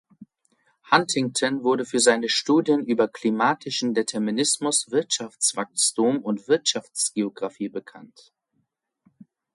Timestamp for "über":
2.83-3.07